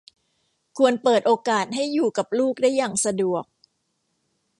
[0.77, 3.45] ควรเปิดโอกาสให้อยู่กับลูกได้อย่างสะดวก